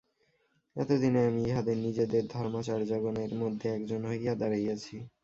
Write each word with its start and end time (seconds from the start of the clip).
এতদিনে 0.75 1.21
আমি 1.27 1.41
ইহাদের 1.43 1.77
নিজেদের 1.85 2.23
ধর্মাচার্যগণের 2.27 3.31
মধ্যে 3.41 3.67
একজন 3.77 4.01
হইয়া 4.09 4.33
দাঁড়াইয়াছি। 4.35 4.95